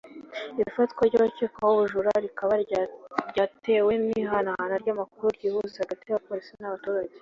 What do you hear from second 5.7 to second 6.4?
hagati ya